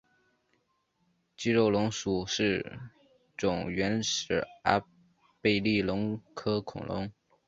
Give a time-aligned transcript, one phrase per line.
[1.37, 2.79] 肌肉龙属是
[3.37, 4.81] 种原始阿
[5.41, 7.11] 贝力龙科恐龙。